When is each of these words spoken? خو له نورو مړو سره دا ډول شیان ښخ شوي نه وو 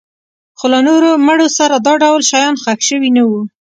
خو 0.57 0.65
له 0.73 0.79
نورو 0.87 1.09
مړو 1.27 1.47
سره 1.57 1.75
دا 1.85 1.93
ډول 2.03 2.21
شیان 2.29 2.53
ښخ 2.63 2.79
شوي 2.89 3.09
نه 3.17 3.23
وو 3.29 3.41